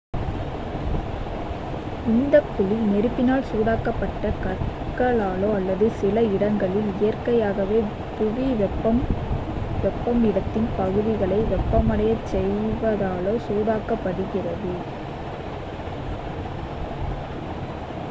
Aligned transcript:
இந்தக் 2.05 2.47
குழி 2.55 2.77
நெருப்பினால் 2.83 3.43
சூடாக்கப்பட்ட 3.43 4.31
கற்களாலோ 4.43 5.49
அல்லது 5.55 5.89
சில 5.99 6.23
இடங்களில் 6.27 6.89
இயற்கையாகவே 6.99 7.79
புவி 8.17 8.47
வெப்பம் 8.55 9.01
இடத்தின் 10.25 10.69
பகுதிகளை 10.77 11.39
வெப்பமடையச் 11.43 12.27
செய்வதாலோ 12.27 13.35
சூடாக்கப்படுகிறது 13.47 14.73